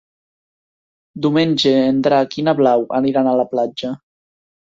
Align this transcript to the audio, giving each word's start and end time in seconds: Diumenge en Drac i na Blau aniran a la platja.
Diumenge 1.25 1.73
en 1.89 1.99
Drac 2.07 2.33
i 2.37 2.45
na 2.47 2.55
Blau 2.61 2.87
aniran 3.01 3.31
a 3.33 3.35
la 3.41 3.47
platja. 3.53 3.93